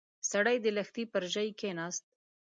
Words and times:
سړی 0.31 0.57
د 0.61 0.65
لښتي 0.77 1.03
پر 1.13 1.23
ژۍ 1.33 1.49
کېناست. 1.59 2.03